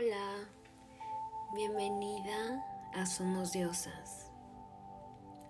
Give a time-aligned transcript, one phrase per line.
[0.00, 0.48] Hola,
[1.54, 2.64] bienvenida
[2.94, 4.30] a Somos Diosas.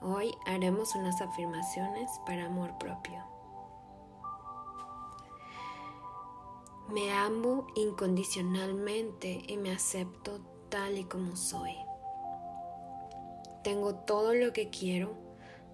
[0.00, 3.24] Hoy haremos unas afirmaciones para amor propio.
[6.90, 11.74] Me amo incondicionalmente y me acepto tal y como soy.
[13.64, 15.14] Tengo todo lo que quiero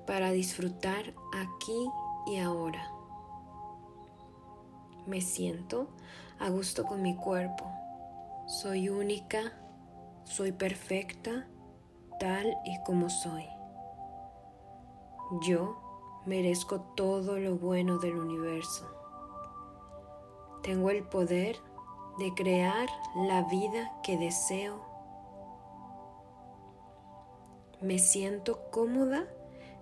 [0.06, 1.90] para disfrutar aquí
[2.26, 2.90] y ahora.
[5.06, 5.88] Me siento
[6.38, 7.71] a gusto con mi cuerpo
[8.52, 9.58] soy única,
[10.24, 11.48] soy perfecta,
[12.20, 13.46] tal y como soy.
[15.40, 18.86] Yo merezco todo lo bueno del universo.
[20.62, 21.56] Tengo el poder
[22.18, 24.84] de crear la vida que deseo.
[27.80, 29.26] Me siento cómoda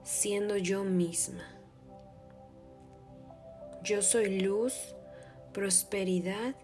[0.04, 1.42] siendo yo misma.
[3.82, 4.94] Yo soy luz,
[5.52, 6.54] prosperidad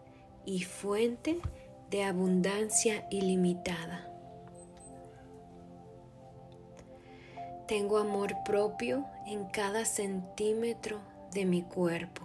[0.45, 1.66] y fuente de
[2.05, 4.07] abundancia ilimitada.
[7.67, 11.01] Tengo amor propio en cada centímetro
[11.33, 12.23] de mi cuerpo.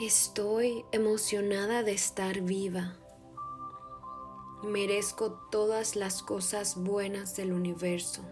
[0.00, 2.96] Estoy emocionada de estar viva.
[4.62, 8.22] Merezco todas las cosas buenas del universo.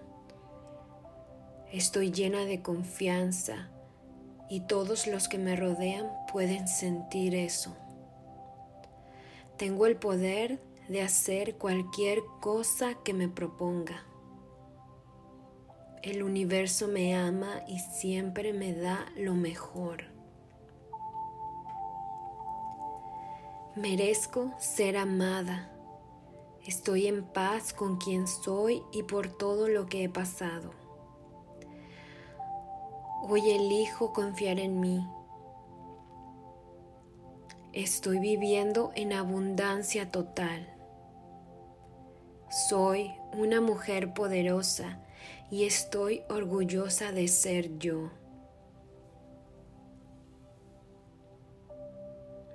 [1.73, 3.71] Estoy llena de confianza
[4.51, 7.75] y todos los que me rodean pueden sentir eso.
[9.59, 14.05] Tengo el poder de hacer cualquier cosa que me proponga.
[16.05, 20.05] El universo me ama y siempre me da lo mejor.
[23.75, 25.72] Merezco ser amada.
[26.65, 30.70] Estoy en paz con quien soy y por todo lo que he pasado.
[33.28, 35.05] Hoy elijo confiar en mí
[37.79, 40.67] Estoy viviendo en abundancia total.
[42.51, 45.01] Soy una mujer poderosa
[45.48, 48.11] y estoy orgullosa de ser yo.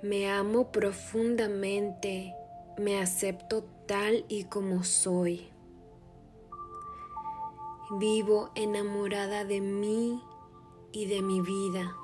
[0.02, 2.34] Me amo profundamente,
[2.76, 5.48] me acepto tal y como soy.
[7.98, 10.20] Vivo enamorada de mí
[10.92, 11.96] y de mi vida.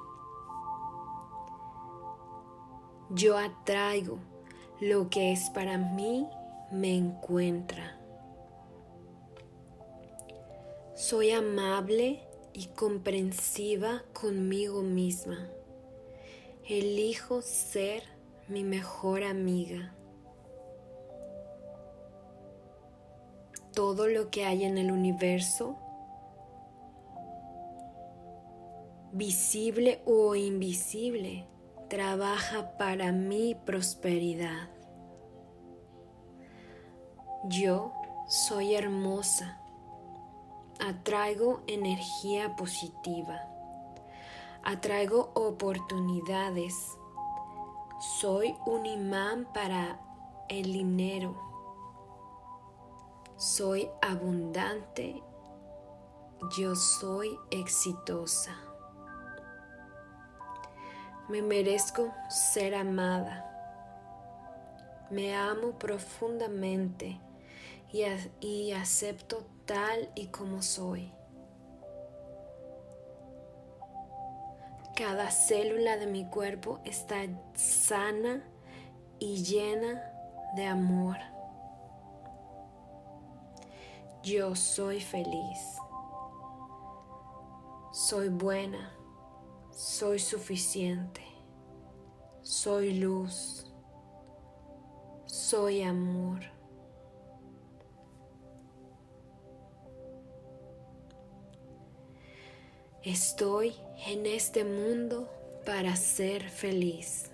[3.12, 4.20] Yo atraigo
[4.80, 6.28] lo que es para mí,
[6.70, 7.98] me encuentra.
[10.94, 12.20] Soy amable
[12.52, 15.48] y comprensiva conmigo misma.
[16.68, 18.04] Elijo ser
[18.46, 19.92] mi mejor amiga.
[23.74, 25.76] Todo lo que hay en el universo,
[29.12, 31.48] visible o invisible,
[31.90, 34.70] trabaja para mi prosperidad.
[37.48, 37.92] Yo
[38.28, 39.60] soy hermosa.
[40.78, 43.40] Atraigo energía positiva.
[44.62, 46.96] Atraigo oportunidades.
[48.20, 50.00] Soy un imán para
[50.48, 51.34] el dinero.
[53.36, 55.24] Soy abundante.
[56.56, 58.69] Yo soy exitosa.
[61.30, 63.46] Me merezco ser amada.
[65.10, 67.20] Me amo profundamente
[67.92, 71.12] y, acepto tal y como soy.
[74.96, 77.18] Cada célula de mi cuerpo está
[77.54, 78.42] sana
[79.20, 80.02] y llena
[80.56, 81.16] de amor.
[84.24, 85.60] Yo soy feliz.
[87.92, 88.99] Soy buena
[89.80, 91.22] soy suficiente,
[92.42, 93.64] soy luz,
[95.24, 96.40] soy amor.
[103.02, 103.74] Estoy
[104.06, 105.30] en este mundo
[105.64, 107.30] para ser feliz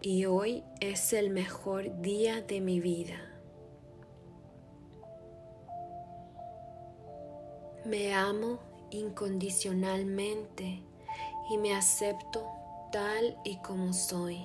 [0.00, 3.20] y hoy es el mejor día de mi vida.
[7.84, 10.82] Me amo incondicionalmente
[11.50, 12.46] y me acepto
[12.92, 14.44] tal y como soy.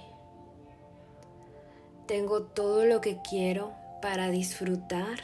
[2.08, 5.20] Tengo todo lo que quiero para disfrutar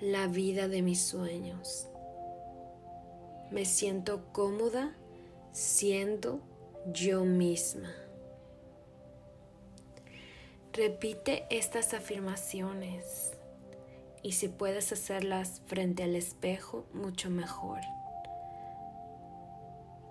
[0.00, 1.88] la vida de mis sueños.
[3.50, 4.94] Me siento cómoda
[5.52, 6.40] siendo
[6.92, 7.92] yo misma.
[10.72, 13.37] Repite estas afirmaciones
[14.22, 17.80] y si puedes hacerlas frente al espejo, mucho mejor.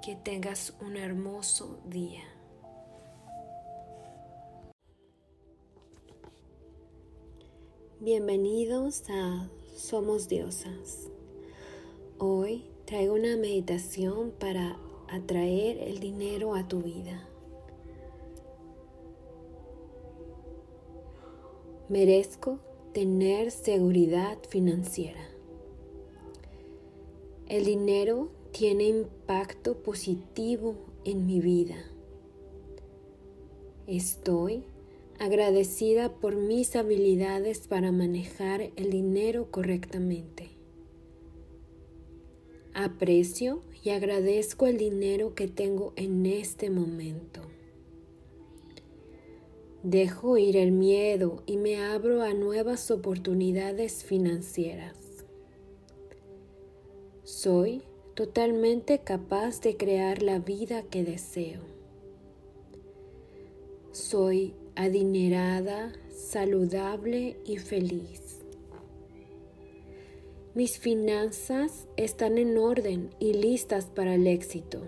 [0.02, 2.24] Que tengas un hermoso día.
[8.00, 11.10] Bienvenidos a Somos Diosas.
[12.20, 14.78] Hoy traigo una meditación para
[15.10, 17.28] atraer el dinero a tu vida.
[21.90, 22.60] Merezco
[22.98, 25.30] tener seguridad financiera.
[27.48, 31.76] El dinero tiene impacto positivo en mi vida.
[33.86, 34.64] Estoy
[35.20, 40.50] agradecida por mis habilidades para manejar el dinero correctamente.
[42.74, 47.42] Aprecio y agradezco el dinero que tengo en este momento.
[49.90, 54.98] Dejo ir el miedo y me abro a nuevas oportunidades financieras.
[57.24, 61.62] Soy totalmente capaz de crear la vida que deseo.
[63.94, 68.42] Soy adinerada, saludable y feliz.
[70.54, 74.82] Mis finanzas están en orden y listas para el éxito.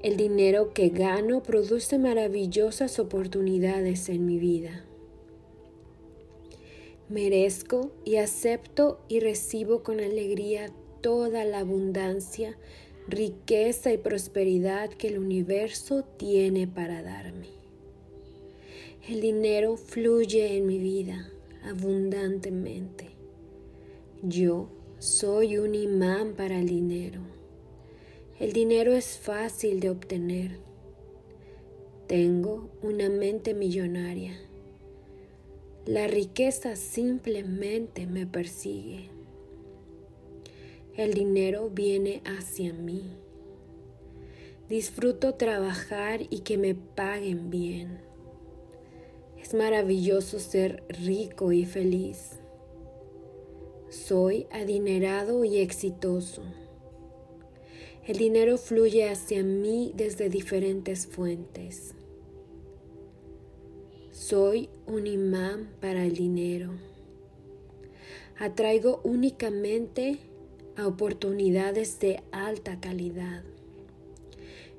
[0.00, 4.84] El dinero que gano produce maravillosas oportunidades en mi vida.
[7.08, 12.56] Merezco y acepto y recibo con alegría toda la abundancia,
[13.08, 17.48] riqueza y prosperidad que el universo tiene para darme.
[19.08, 21.28] El dinero fluye en mi vida
[21.64, 23.08] abundantemente.
[24.22, 24.68] Yo
[25.00, 27.27] soy un imán para el dinero.
[28.40, 30.60] El dinero es fácil de obtener.
[32.06, 34.38] Tengo una mente millonaria.
[35.86, 39.10] La riqueza simplemente me persigue.
[40.94, 43.16] El dinero viene hacia mí.
[44.68, 47.98] Disfruto trabajar y que me paguen bien.
[49.36, 52.38] Es maravilloso ser rico y feliz.
[53.88, 56.42] Soy adinerado y exitoso.
[58.08, 61.92] El dinero fluye hacia mí desde diferentes fuentes.
[64.12, 66.70] Soy un imán para el dinero.
[68.38, 70.20] Atraigo únicamente
[70.74, 73.44] a oportunidades de alta calidad.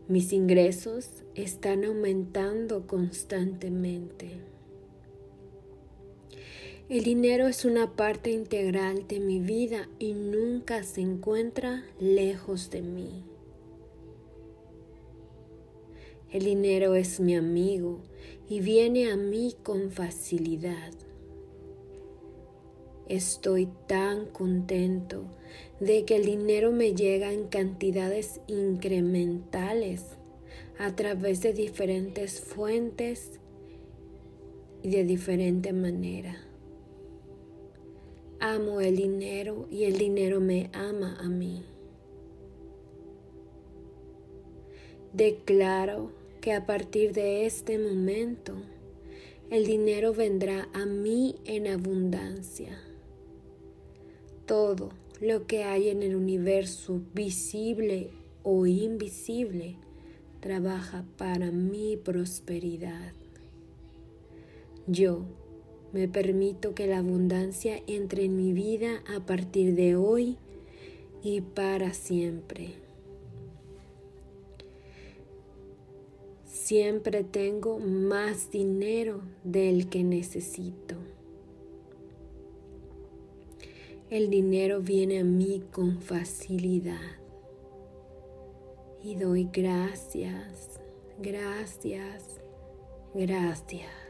[0.07, 4.39] Mis ingresos están aumentando constantemente.
[6.89, 12.81] El dinero es una parte integral de mi vida y nunca se encuentra lejos de
[12.81, 13.23] mí.
[16.31, 17.99] El dinero es mi amigo
[18.49, 20.91] y viene a mí con facilidad.
[23.07, 25.25] Estoy tan contento
[25.79, 30.05] de que el dinero me llega en cantidades incrementales
[30.79, 33.39] a través de diferentes fuentes
[34.81, 36.48] y de diferente manera.
[38.41, 41.65] Amo el dinero y el dinero me ama a mí.
[45.11, 48.53] Declaro que a partir de este momento
[49.49, 52.79] el dinero vendrá a mí en abundancia.
[54.45, 58.11] Todo lo que hay en el universo, visible
[58.43, 59.75] o invisible,
[60.39, 63.11] trabaja para mi prosperidad.
[64.87, 65.25] Yo
[65.91, 70.37] me permito que la abundancia entre en mi vida a partir de hoy
[71.23, 72.73] y para siempre.
[76.45, 80.95] Siempre tengo más dinero del que necesito.
[84.09, 87.19] El dinero viene a mí con facilidad.
[89.03, 90.79] Y doy gracias,
[91.19, 92.39] gracias,
[93.13, 94.08] gracias.